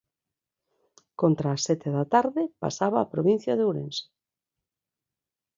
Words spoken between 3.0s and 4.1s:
a provincia de Ourense.